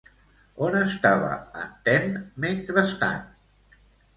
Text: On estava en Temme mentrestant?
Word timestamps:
On 0.67 0.77
estava 0.79 1.29
en 1.65 1.69
Temme 1.89 2.25
mentrestant? 2.47 3.31